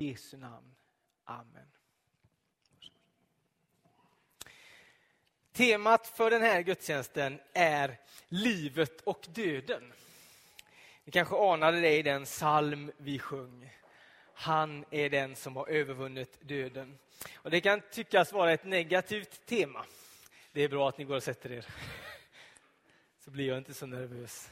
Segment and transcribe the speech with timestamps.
[0.00, 0.74] I Jesu namn.
[1.24, 1.66] Amen.
[5.52, 7.98] Temat för den här gudstjänsten är
[8.28, 9.92] livet och döden.
[11.04, 13.74] Ni kanske anade det i den psalm vi sjöng.
[14.34, 16.98] Han är den som har övervunnit döden.
[17.34, 19.84] Och Det kan tyckas vara ett negativt tema.
[20.52, 21.66] Det är bra att ni går och sätter er.
[23.24, 24.50] Så blir jag inte så nervös.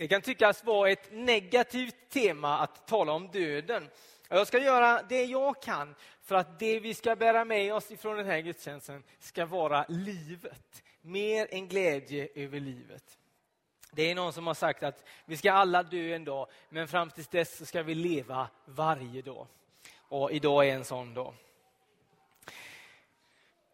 [0.00, 3.88] Det kan tyckas vara ett negativt tema att tala om döden.
[4.28, 8.16] Jag ska göra det jag kan för att det vi ska bära med oss ifrån
[8.16, 10.82] den här gudstjänsten ska vara livet.
[11.00, 13.18] Mer än glädje över livet.
[13.92, 17.10] Det är någon som har sagt att vi ska alla dö en dag, men fram
[17.10, 19.46] till dess ska vi leva varje dag.
[19.98, 21.34] Och idag är en sån dag.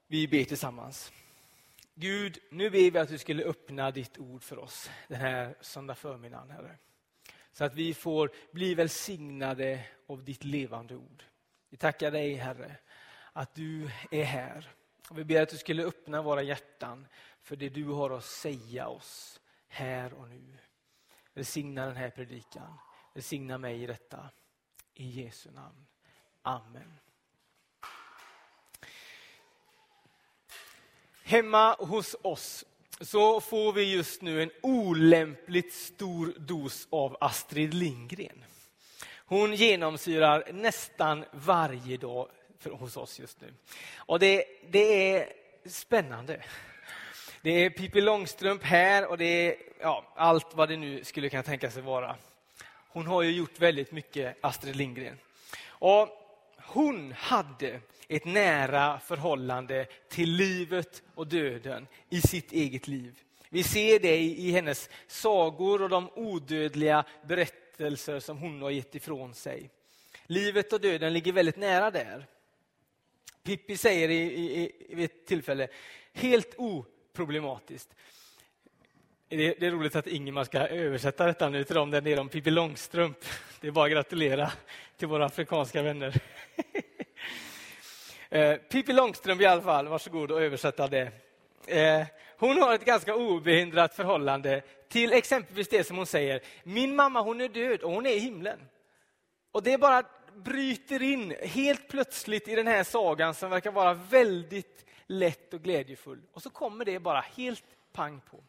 [0.06, 1.12] Vi ber tillsammans.
[1.98, 5.94] Gud, nu ber vi att du skulle öppna ditt ord för oss den här söndag
[5.94, 6.78] förmiddagen, Herre.
[7.52, 11.24] Så att vi får bli välsignade av ditt levande ord.
[11.68, 12.76] Vi tackar dig, Herre,
[13.32, 14.70] att du är här.
[15.10, 17.06] Och vi ber att du skulle öppna våra hjärtan
[17.40, 20.58] för det du har att säga oss här och nu.
[21.34, 22.78] Välsigna den här predikan.
[23.14, 24.30] Välsigna mig i detta.
[24.94, 25.86] I Jesu namn.
[26.42, 26.98] Amen.
[31.28, 32.64] Hemma hos oss
[33.00, 38.44] så får vi just nu en olämpligt stor dos av Astrid Lindgren.
[39.26, 42.28] Hon genomsyrar nästan varje dag
[42.70, 43.54] hos oss just nu.
[43.96, 45.32] Och det, det är
[45.64, 46.42] spännande.
[47.42, 51.42] Det är Pippi Långstrump här och det är ja, allt vad det nu skulle kunna
[51.42, 52.16] tänka sig vara.
[52.88, 55.18] Hon har ju gjort väldigt mycket, Astrid Lindgren.
[55.66, 56.25] Och
[56.66, 63.20] hon hade ett nära förhållande till livet och döden i sitt eget liv.
[63.48, 69.34] Vi ser det i hennes sagor och de odödliga berättelser som hon har gett ifrån
[69.34, 69.70] sig.
[70.26, 72.26] Livet och döden ligger väldigt nära där.
[73.42, 75.68] Pippi säger i, i, i ett tillfälle,
[76.12, 77.94] helt oproblematiskt.
[79.28, 82.28] Det, det är roligt att Ingemar ska översätta detta nu till dem där nere om
[82.28, 83.18] Pippi Långstrump.
[83.66, 84.52] Det är bara att gratulera
[84.96, 86.14] till våra afrikanska vänner.
[88.30, 91.12] Eh, Pippi Långstrump i alla fall, varsågod och översätta det.
[91.66, 92.06] Eh,
[92.38, 96.40] hon har ett ganska obehindrat förhållande till exempelvis det som hon säger.
[96.64, 98.58] Min mamma hon är död och hon är i himlen.
[99.52, 100.02] Och det bara
[100.34, 106.22] bryter in helt plötsligt i den här sagan som verkar vara väldigt lätt och glädjefull.
[106.32, 108.44] Och så kommer det bara helt pang på.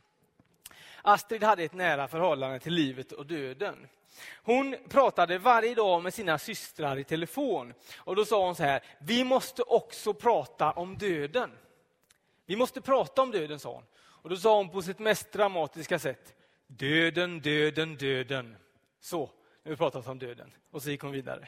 [1.02, 3.88] Astrid hade ett nära förhållande till livet och döden.
[4.44, 7.74] Hon pratade varje dag med sina systrar i telefon.
[7.98, 11.52] Och Då sa hon så här, vi måste också prata om döden.
[12.46, 13.84] Vi måste prata om döden, sa hon.
[13.98, 16.36] Och Då sa hon på sitt mest dramatiska sätt,
[16.68, 18.58] döden, döden, döden.
[19.00, 19.20] Så,
[19.64, 20.52] nu har vi pratat om döden.
[20.72, 21.48] Och så gick hon vidare.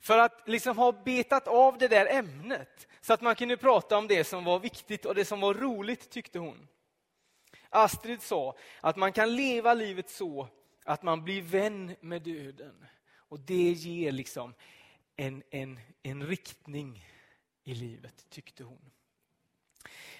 [0.00, 4.08] För att liksom ha betat av det där ämnet, så att man kunde prata om
[4.08, 6.68] det som var viktigt och det som var roligt, tyckte hon.
[7.72, 10.48] Astrid sa att man kan leva livet så
[10.84, 12.86] att man blir vän med döden.
[13.16, 14.54] Och det ger liksom
[15.16, 17.06] en, en, en riktning
[17.64, 18.90] i livet, tyckte hon.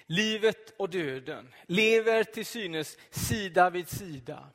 [0.05, 4.49] Livet och döden lever till synes sida vid sida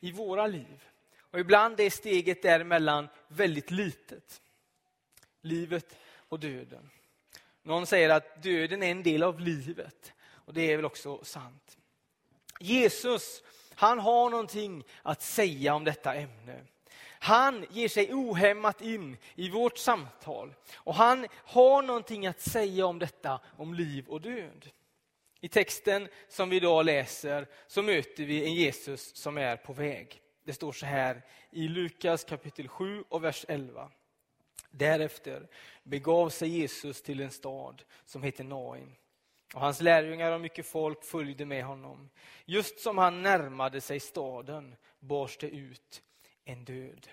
[0.00, 0.84] i våra liv.
[1.18, 4.42] Och ibland är steget däremellan väldigt litet.
[5.40, 5.96] Livet
[6.28, 6.90] och döden.
[7.62, 10.12] Någon säger att döden är en del av livet.
[10.28, 11.78] Och det är väl också sant.
[12.60, 13.42] Jesus
[13.78, 16.60] han har någonting att säga om detta ämne.
[17.18, 22.98] Han ger sig ohämmat in i vårt samtal och han har någonting att säga om
[22.98, 24.70] detta, om liv och död.
[25.40, 30.20] I texten som vi idag läser så möter vi en Jesus som är på väg.
[30.44, 33.90] Det står så här i Lukas kapitel 7 och vers 11.
[34.70, 35.48] Därefter
[35.82, 38.96] begav sig Jesus till en stad som heter Nain
[39.56, 42.10] och hans lärjungar och mycket folk följde med honom.
[42.44, 46.02] Just som han närmade sig staden bars det ut
[46.44, 47.08] en död.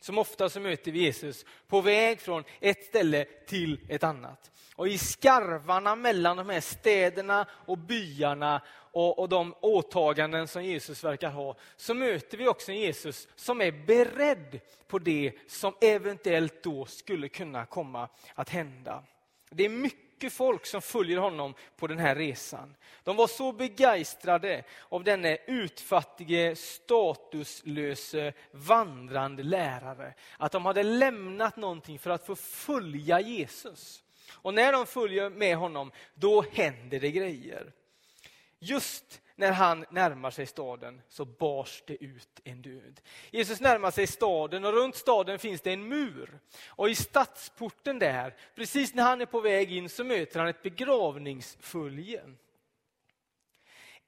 [0.00, 4.50] Som ofta så möter vi Jesus på väg från ett ställe till ett annat.
[4.76, 8.62] Och i skarvarna mellan de här städerna och byarna
[8.92, 13.60] och, och de åtaganden som Jesus verkar ha, så möter vi också en Jesus som
[13.60, 19.04] är beredd på det som eventuellt då skulle kunna komma att hända.
[19.50, 22.76] Det är mycket mycket folk som följer honom på den här resan.
[23.04, 31.98] De var så begeistrade av denne utfattige, statuslöse, vandrande lärare att de hade lämnat någonting
[31.98, 34.02] för att få följa Jesus.
[34.32, 37.72] Och när de följer med honom, då händer det grejer.
[38.58, 43.00] Just när han närmar sig staden så bars det ut en död.
[43.30, 46.40] Jesus närmar sig staden och runt staden finns det en mur.
[46.66, 50.62] Och i stadsporten där, precis när han är på väg in, så möter han ett
[50.62, 52.22] begravningsfölje.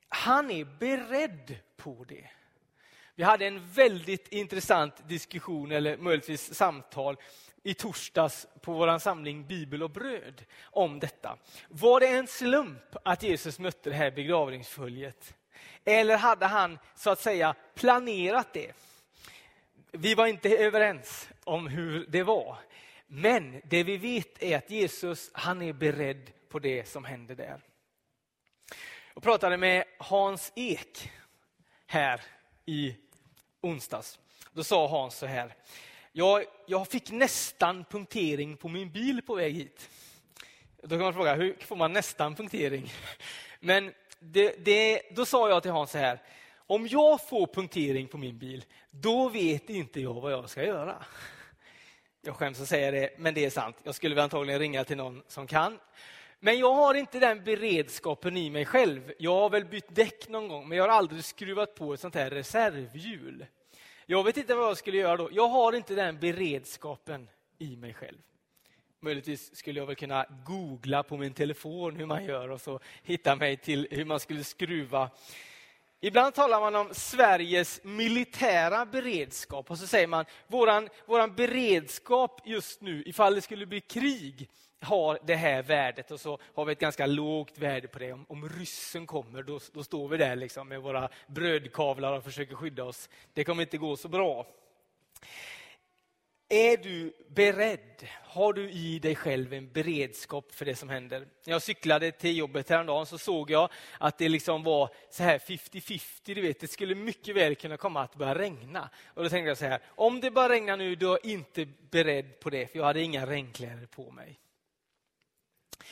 [0.09, 2.31] Han är beredd på det.
[3.15, 7.17] Vi hade en väldigt intressant diskussion, eller möjligtvis samtal,
[7.63, 11.39] i torsdags på vår samling Bibel och bröd om detta.
[11.69, 15.35] Var det en slump att Jesus mötte det här begravningsföljet?
[15.85, 18.73] Eller hade han så att säga planerat det?
[19.91, 22.57] Vi var inte överens om hur det var.
[23.07, 27.61] Men det vi vet är att Jesus han är beredd på det som händer där.
[29.15, 31.11] Jag pratade med Hans Ek
[31.87, 32.21] här
[32.67, 32.95] i
[33.61, 34.19] onsdags.
[34.53, 35.55] Då sa Hans så här.
[36.13, 39.89] Jag, jag fick nästan punktering på min bil på väg hit.
[40.83, 42.93] Då kan man fråga, hur får man nästan punktering?
[43.61, 46.23] Men det, det, då sa jag till Hans så här.
[46.57, 51.05] Om jag får punktering på min bil, då vet inte jag vad jag ska göra.
[52.25, 53.77] Jag skäms att säga det, men det är sant.
[53.83, 55.79] Jag skulle väl antagligen ringa till någon som kan.
[56.45, 59.13] Men jag har inte den beredskapen i mig själv.
[59.19, 62.15] Jag har väl bytt däck någon gång, men jag har aldrig skruvat på ett sånt
[62.15, 63.47] här reservhjul.
[64.07, 65.29] Jag vet inte vad jag skulle göra då.
[65.33, 67.29] Jag har inte den beredskapen
[67.59, 68.19] i mig själv.
[69.01, 73.37] Möjligtvis skulle jag väl kunna googla på min telefon hur man gör och så hitta
[73.37, 75.11] mig till hur man skulle skruva.
[76.05, 82.81] Ibland talar man om Sveriges militära beredskap och så säger man våran, våran beredskap just
[82.81, 84.49] nu ifall det skulle bli krig
[84.81, 88.13] har det här värdet och så har vi ett ganska lågt värde på det.
[88.13, 92.55] Om, om ryssen kommer, då, då står vi där liksom med våra brödkavlar och försöker
[92.55, 93.09] skydda oss.
[93.33, 94.47] Det kommer inte gå så bra.
[96.55, 98.09] Är du beredd?
[98.25, 101.21] Har du i dig själv en beredskap för det som händer?
[101.21, 103.69] När jag cyklade till jobbet häromdagen så såg jag
[103.99, 106.35] att det liksom var så här 50-50.
[106.35, 108.91] Du vet, det skulle mycket väl kunna komma att börja regna.
[109.07, 111.67] Och då tänkte jag så här, om det bara regnar nu, då är jag inte
[111.91, 114.41] beredd på det, för jag hade inga regnkläder på mig.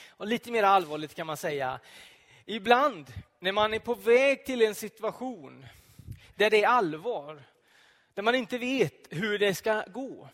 [0.09, 1.81] Och lite mer allvarligt kan man säga,
[2.47, 5.67] ibland när man är på väg till en situation
[6.35, 7.43] där det är allvar,
[8.15, 10.29] där man inte vet hur det ska gå,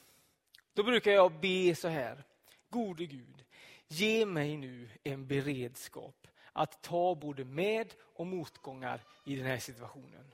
[0.77, 2.25] då brukar jag be så här.
[2.71, 3.45] Gode Gud,
[3.89, 10.33] ge mig nu en beredskap att ta både med och motgångar i den här situationen.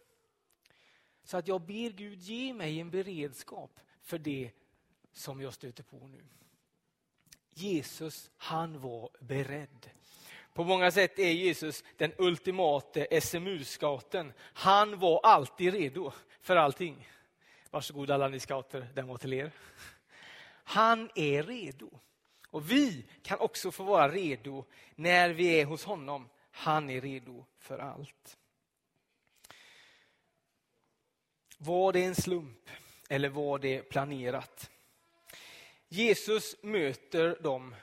[1.24, 4.50] Så att jag ber Gud ge mig en beredskap för det
[5.12, 6.24] som jag stöter på nu.
[7.54, 9.90] Jesus, han var beredd.
[10.52, 14.32] På många sätt är Jesus den ultimate SMU-scouten.
[14.38, 17.08] Han var alltid redo för allting.
[17.70, 19.52] Varsågod alla ni scouter, den var till er.
[20.64, 21.90] Han är redo.
[22.48, 24.64] Och vi kan också få vara redo
[24.94, 26.28] när vi är hos honom.
[26.50, 28.38] Han är redo för allt.
[31.58, 32.70] Var det en slump
[33.08, 34.70] eller var det planerat?
[35.88, 37.74] Jesus möter dem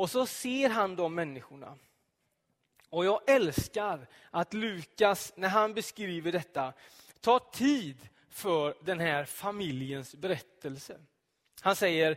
[0.00, 1.78] och så ser han de människorna.
[2.88, 6.72] Och jag älskar att Lukas, när han beskriver detta,
[7.20, 11.00] tar tid för den här familjens berättelse.
[11.60, 12.16] Han säger,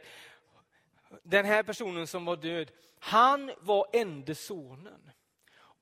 [1.24, 5.12] den här personen som var död, han var ende sonen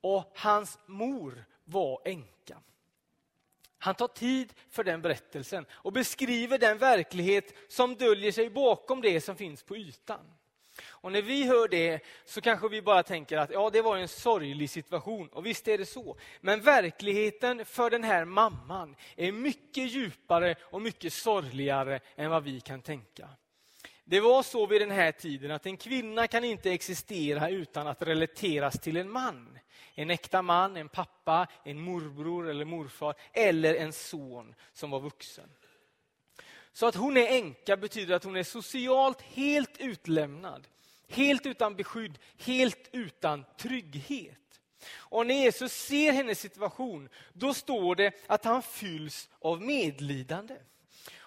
[0.00, 2.58] och hans mor var änka.
[3.78, 9.20] Han tar tid för den berättelsen och beskriver den verklighet som döljer sig bakom det
[9.20, 10.32] som finns på ytan.
[10.84, 14.08] Och när vi hör det så kanske vi bara tänker att ja, det var en
[14.08, 15.28] sorglig situation.
[15.28, 16.16] Och visst är det så.
[16.40, 22.60] Men verkligheten för den här mamman är mycket djupare och mycket sorgligare än vad vi
[22.60, 23.28] kan tänka.
[24.04, 28.02] Det var så vid den här tiden att en kvinna kan inte existera utan att
[28.02, 29.58] relateras till en man.
[29.94, 35.50] En äkta man, en pappa, en morbror eller morfar eller en son som var vuxen.
[36.72, 40.68] Så att hon är änka betyder att hon är socialt helt utlämnad.
[41.08, 44.38] Helt utan beskydd, helt utan trygghet.
[44.94, 50.54] Och när Jesus ser hennes situation, då står det att han fylls av medlidande.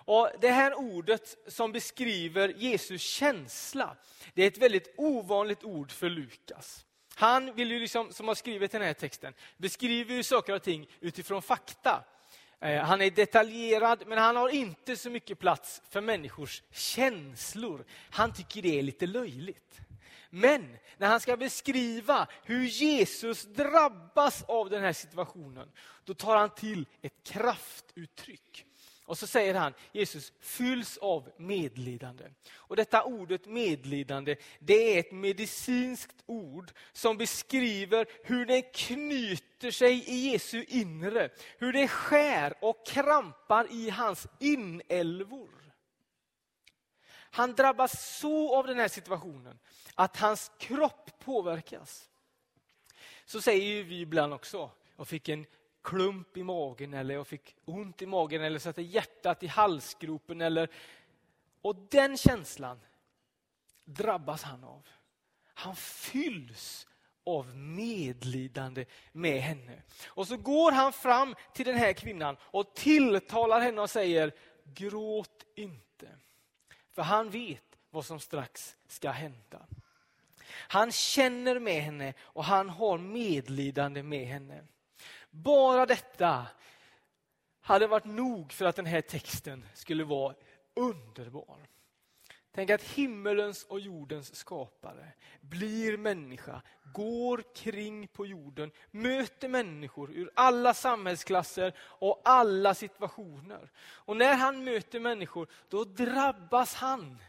[0.05, 3.95] Och Det här ordet som beskriver Jesus känsla,
[4.33, 6.85] det är ett väldigt ovanligt ord för Lukas.
[7.15, 10.88] Han vill ju liksom, som har skrivit den här texten, beskriver ju saker och ting
[11.00, 12.03] utifrån fakta.
[12.59, 17.85] Eh, han är detaljerad, men han har inte så mycket plats för människors känslor.
[18.09, 19.79] Han tycker det är lite löjligt.
[20.29, 25.71] Men när han ska beskriva hur Jesus drabbas av den här situationen,
[26.03, 28.65] då tar han till ett kraftuttryck.
[29.05, 32.24] Och så säger han, Jesus fylls av medlidande.
[32.55, 40.09] Och detta ordet medlidande, det är ett medicinskt ord som beskriver hur det knyter sig
[40.09, 41.29] i Jesu inre.
[41.57, 45.74] Hur det skär och krampar i hans inälvor.
[47.31, 49.59] Han drabbas så av den här situationen
[49.95, 52.09] att hans kropp påverkas.
[53.25, 55.45] Så säger vi ibland också, jag fick en
[55.86, 60.42] klump i magen eller jag fick ont i magen eller satte hjärtat i halsgropen.
[60.42, 60.70] Eller,
[61.62, 62.80] och den känslan
[63.86, 64.88] drabbas han av.
[65.54, 66.88] Han fylls
[67.25, 69.82] av medlidande med henne.
[70.08, 74.32] Och så går han fram till den här kvinnan och tilltalar henne och säger
[74.63, 76.08] gråt inte.
[76.94, 79.68] För han vet vad som strax ska hända.
[80.48, 84.63] Han känner med henne och han har medlidande med henne.
[85.44, 86.48] Bara detta
[87.62, 90.36] hade varit nog för att den här texten skulle vara
[90.74, 91.68] underbar.
[92.51, 96.62] Tänk att himmelens och jordens skapare blir människa,
[96.94, 103.72] går kring på jorden, möter människor ur alla samhällsklasser och alla situationer.
[103.77, 107.20] Och när han möter människor, då drabbas han,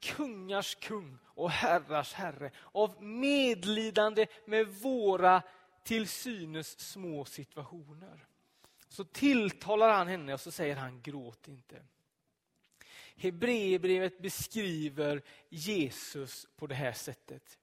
[0.00, 5.42] kungars kung och herrars herre, av medlidande med våra
[5.84, 8.26] till synes små situationer.
[8.88, 11.82] Så tilltalar han henne och så säger han gråt inte.
[13.16, 17.58] Hebreerbrevet beskriver Jesus på det här sättet.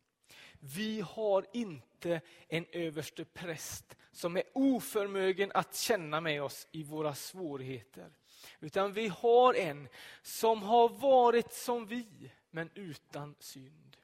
[0.59, 7.15] Vi har inte en överste präst som är oförmögen att känna med oss i våra
[7.15, 8.11] svårigheter.
[8.59, 9.87] Utan vi har en
[10.21, 13.97] som har varit som vi, men utan synd.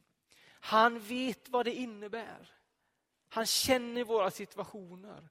[0.49, 2.51] Han vet vad det innebär.
[3.29, 5.29] Han känner våra situationer.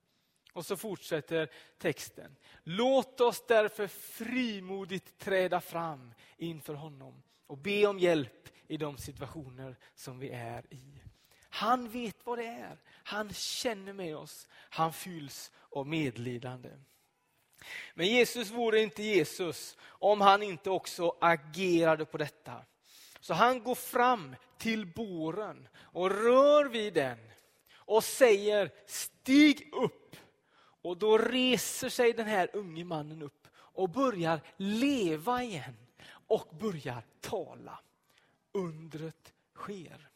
[0.52, 2.36] Och så fortsätter texten.
[2.62, 9.76] Låt oss därför frimodigt träda fram inför honom och be om hjälp i de situationer
[9.94, 11.02] som vi är i.
[11.48, 12.78] Han vet vad det är.
[12.88, 14.48] Han känner med oss.
[14.52, 16.70] Han fylls av medlidande.
[17.94, 22.64] Men Jesus vore inte Jesus om han inte också agerade på detta.
[23.20, 27.18] Så han går fram till båren och rör vid den
[27.86, 30.16] och säger stig upp.
[30.82, 35.76] Och då reser sig den här unge mannen upp och börjar leva igen
[36.08, 37.78] och börjar tala.
[38.52, 40.08] Undret sker.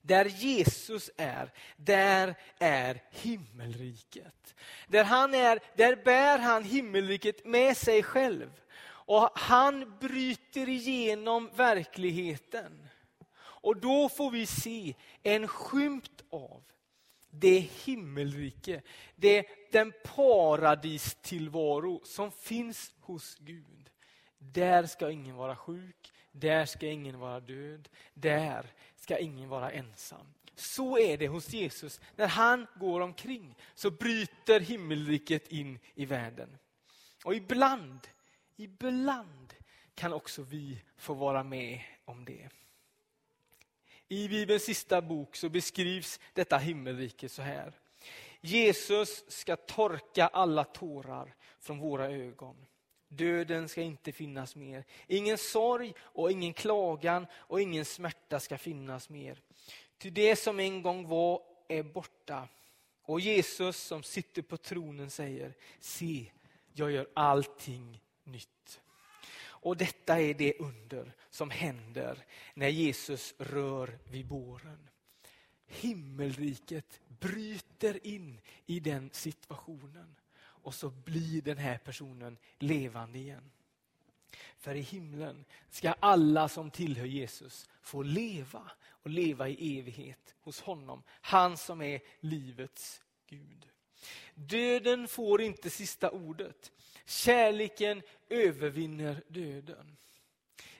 [0.00, 4.54] Där Jesus är, där är himmelriket.
[4.88, 8.50] Där han är, där bär han himmelriket med sig själv.
[8.84, 12.88] Och han bryter igenom verkligheten.
[13.62, 16.62] Och då får vi se en skymt av
[17.30, 18.82] det himmelrike,
[19.16, 23.90] det, den paradistillvaro som finns hos Gud.
[24.38, 28.66] Där ska ingen vara sjuk, där ska ingen vara död, där
[28.96, 30.34] ska ingen vara ensam.
[30.54, 32.00] Så är det hos Jesus.
[32.16, 36.58] När han går omkring så bryter himmelriket in i världen.
[37.24, 38.00] Och ibland,
[38.56, 39.54] ibland
[39.94, 42.48] kan också vi få vara med om det.
[44.12, 47.72] I Bibelns sista bok så beskrivs detta himmelrike så här.
[48.40, 52.66] Jesus ska torka alla tårar från våra ögon.
[53.08, 54.84] Döden ska inte finnas mer.
[55.06, 59.40] Ingen sorg och ingen klagan och ingen smärta ska finnas mer.
[59.98, 62.48] Ty det som en gång var är borta.
[63.02, 66.26] Och Jesus som sitter på tronen säger, se,
[66.72, 68.80] jag gör allting nytt.
[69.62, 74.88] Och detta är det under som händer när Jesus rör vid båren.
[75.66, 83.50] Himmelriket bryter in i den situationen och så blir den här personen levande igen.
[84.58, 90.60] För i himlen ska alla som tillhör Jesus få leva och leva i evighet hos
[90.60, 91.02] honom.
[91.08, 93.68] Han som är livets Gud.
[94.34, 96.72] Döden får inte sista ordet.
[97.04, 99.96] Kärleken övervinner döden.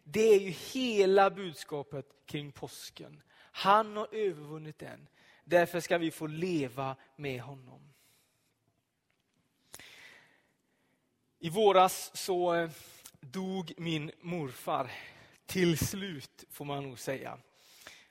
[0.04, 3.22] Det är ju hela budskapet kring påsken.
[3.52, 5.08] Han har övervunnit den.
[5.44, 7.92] Därför ska vi få leva med honom.
[11.38, 12.70] I våras så eh,
[13.20, 14.90] dog min morfar.
[15.46, 17.38] Till slut, får man nog säga.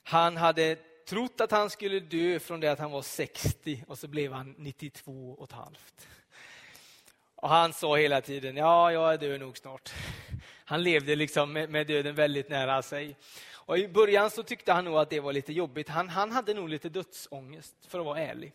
[0.04, 0.76] Han hade
[1.08, 4.56] trott att han skulle dö från det att han var 60 och så blev han
[4.58, 6.08] 92 och ett halvt.
[7.42, 9.94] Och han sa hela tiden, ja, jag är död nog snart.
[10.66, 13.16] Han levde liksom med, döden väldigt nära sig.
[13.54, 15.90] Och I början så tyckte han nog att det var lite jobbigt.
[15.90, 18.54] Han, han hade nog lite dödsångest, för att vara ärlig.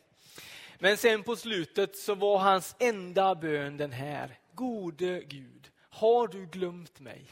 [0.78, 4.38] Men sen på slutet så var hans enda bön den här.
[4.54, 7.26] gode Gud, har du glömt mig?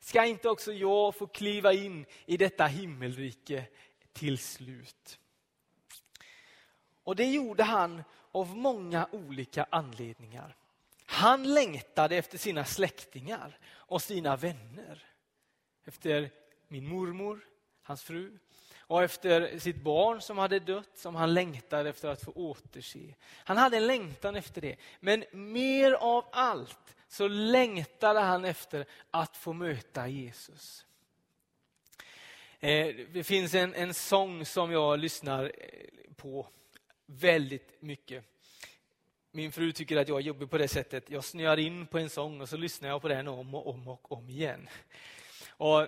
[0.00, 3.64] Ska inte också jag få kliva in i detta himmelrike
[4.12, 5.18] till slut?
[7.04, 8.02] Och det gjorde han
[8.32, 10.56] av många olika anledningar.
[11.16, 15.04] Han längtade efter sina släktingar och sina vänner.
[15.84, 16.30] Efter
[16.68, 17.40] min mormor,
[17.82, 18.38] hans fru,
[18.78, 23.14] och efter sitt barn som hade dött, som han längtade efter att få återse.
[23.44, 24.76] Han hade en längtan efter det.
[25.00, 30.86] Men mer av allt så längtade han efter att få möta Jesus.
[32.60, 36.48] Eh, det finns en, en sång som jag lyssnar eh, på
[37.06, 38.24] väldigt mycket.
[39.36, 41.10] Min fru tycker att jag är jobbig på det sättet.
[41.10, 43.88] Jag snöar in på en sång och så lyssnar jag på den om och om
[43.88, 44.68] och om igen.
[45.48, 45.86] Och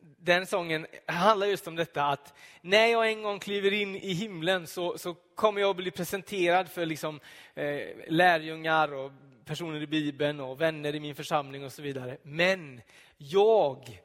[0.00, 4.66] den sången handlar just om detta att när jag en gång kliver in i himlen
[4.66, 7.20] så, så kommer jag att bli presenterad för liksom,
[7.54, 9.12] eh, lärjungar och
[9.44, 12.18] personer i Bibeln och vänner i min församling och så vidare.
[12.22, 12.80] Men
[13.16, 14.02] jag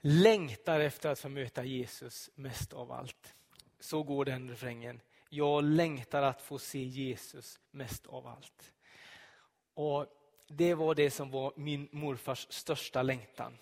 [0.00, 3.34] längtar efter att få möta Jesus mest av allt.
[3.80, 5.00] Så går den refrängen.
[5.34, 8.72] Jag längtar att få se Jesus mest av allt.
[9.74, 10.06] Och
[10.46, 13.58] Det var det som var min morfars största längtan.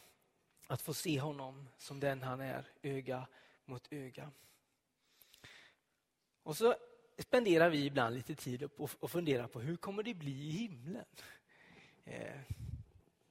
[0.66, 3.26] Att få se honom som den han är, öga
[3.64, 4.30] mot öga.
[6.42, 6.74] Och så
[7.18, 11.04] spenderar vi ibland lite tid och funderar på hur kommer det bli i himlen?
[12.04, 12.40] Eh,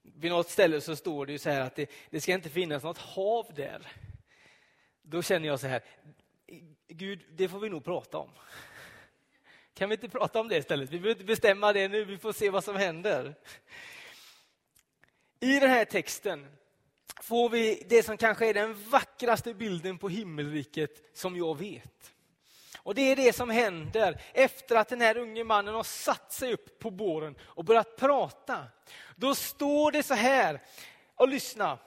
[0.01, 2.83] vid något ställe så står det ju så här att det, det ska inte finnas
[2.83, 3.87] något hav där.
[5.01, 5.83] Då känner jag så här,
[6.93, 8.29] Gud, det får vi nog prata om.
[9.73, 10.89] Kan vi inte prata om det istället?
[10.89, 13.35] Vi behöver inte bestämma det nu, vi får se vad som händer.
[15.39, 16.47] I den här texten
[17.21, 22.13] får vi det som kanske är den vackraste bilden på himmelriket som jag vet.
[22.77, 26.53] Och Det är det som händer efter att den här unge mannen har satt sig
[26.53, 28.63] upp på båren och börjat prata.
[29.15, 30.61] Då står det så här,
[31.15, 31.79] och lyssna.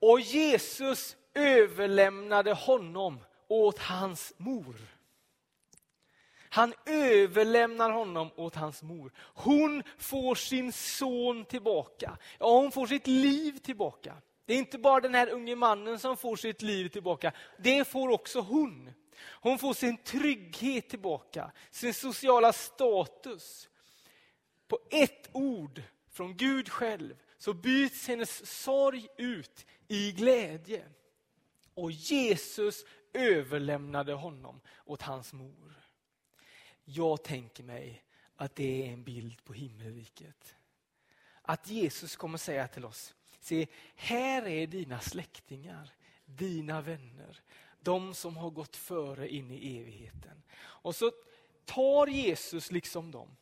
[0.00, 3.20] Och Jesus överlämnade honom
[3.54, 4.76] åt hans mor.
[6.54, 9.12] Han överlämnar honom åt hans mor.
[9.18, 12.18] Hon får sin son tillbaka.
[12.38, 14.14] Ja, hon får sitt liv tillbaka.
[14.46, 17.32] Det är inte bara den här unge mannen som får sitt liv tillbaka.
[17.58, 18.92] Det får också hon.
[19.20, 23.68] Hon får sin trygghet tillbaka, sin sociala status.
[24.68, 30.84] På ett ord från Gud själv så byts hennes sorg ut i glädje.
[31.74, 35.74] Och Jesus överlämnade honom åt hans mor.
[36.84, 38.04] Jag tänker mig
[38.36, 40.54] att det är en bild på himmelriket.
[41.42, 45.90] Att Jesus kommer säga till oss, se här är dina släktingar,
[46.24, 47.40] dina vänner,
[47.80, 50.42] de som har gått före in i evigheten.
[50.56, 51.12] Och så
[51.64, 53.36] tar Jesus liksom dem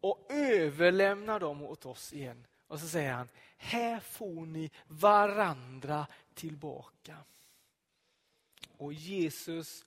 [0.00, 2.46] och överlämnar dem åt oss igen.
[2.66, 7.16] Och så säger han, här får ni varandra tillbaka.
[8.78, 9.84] Och Jesus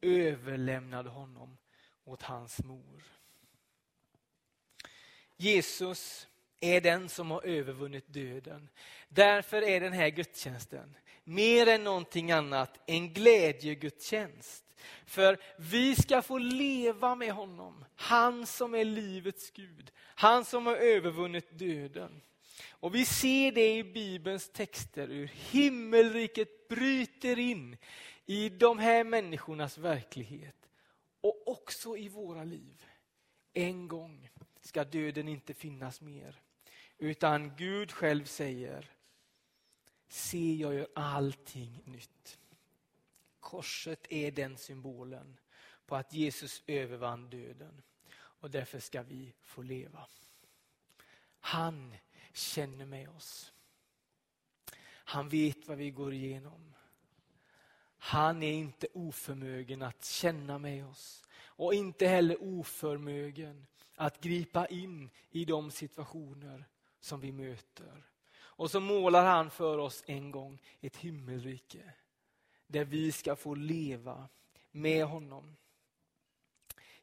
[0.00, 1.58] överlämnade honom
[2.04, 3.02] åt hans mor.
[5.36, 6.28] Jesus
[6.60, 8.68] är den som har övervunnit döden.
[9.08, 14.64] Därför är den här gudstjänsten mer än någonting annat en glädjegudstjänst.
[15.06, 20.76] För vi ska få leva med honom, han som är livets Gud, han som har
[20.76, 22.20] övervunnit döden.
[22.70, 27.76] Och Vi ser det i Bibelns texter, hur himmelriket bryter in
[28.30, 30.68] i de här människornas verklighet
[31.20, 32.84] och också i våra liv.
[33.52, 36.40] En gång ska döden inte finnas mer.
[36.98, 38.90] Utan Gud själv säger,
[40.08, 42.38] se jag gör allting nytt.
[43.40, 45.38] Korset är den symbolen
[45.86, 47.82] på att Jesus övervann döden
[48.14, 50.06] och därför ska vi få leva.
[51.40, 51.94] Han
[52.32, 53.52] känner med oss.
[54.84, 56.74] Han vet vad vi går igenom.
[57.98, 65.10] Han är inte oförmögen att känna med oss och inte heller oförmögen att gripa in
[65.30, 66.64] i de situationer
[67.00, 68.08] som vi möter.
[68.38, 71.92] Och så målar han för oss en gång ett himmelrike
[72.66, 74.28] där vi ska få leva
[74.70, 75.56] med honom.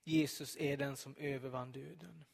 [0.03, 2.25] Jesus är den som övervann döden.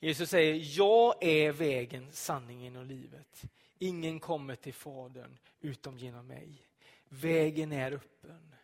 [0.00, 3.42] Jesus säger, jag är vägen, sanningen och livet.
[3.78, 6.66] Ingen kommer till Fadern utom genom mig.
[7.08, 8.54] Vägen är öppen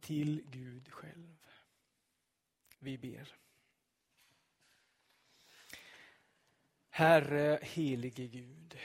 [0.00, 1.36] till Gud själv.
[2.78, 3.34] Vi ber.
[6.90, 8.78] Herre helige Gud,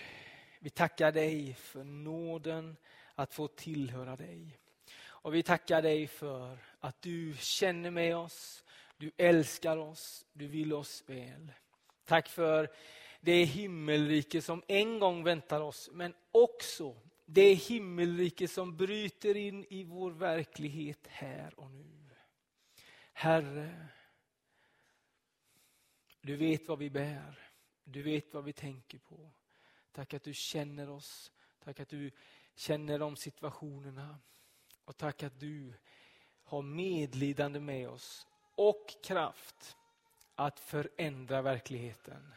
[0.59, 2.77] vi tackar dig för nåden
[3.15, 4.59] att få tillhöra dig.
[5.05, 8.63] Och vi tackar dig för att du känner med oss,
[8.97, 11.51] du älskar oss, du vill oss väl.
[12.05, 12.69] Tack för
[13.21, 19.83] det himmelrike som en gång väntar oss, men också det himmelrike som bryter in i
[19.83, 22.09] vår verklighet här och nu.
[23.13, 23.88] Herre,
[26.21, 27.39] du vet vad vi bär.
[27.83, 29.31] Du vet vad vi tänker på.
[29.91, 31.31] Tack att du känner oss.
[31.63, 32.12] Tack att du
[32.55, 34.19] känner de situationerna.
[34.86, 35.73] Och tack att du
[36.43, 39.77] har medlidande med oss och kraft
[40.36, 42.33] att förändra verkligheten.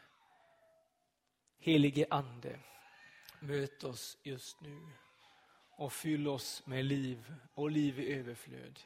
[1.59, 2.61] Helige Ande,
[3.41, 4.81] möt oss just nu
[5.77, 8.81] och fyll oss med liv och liv i överflöd.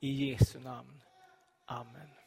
[0.00, 1.02] I Jesu namn.
[1.66, 2.25] Amen.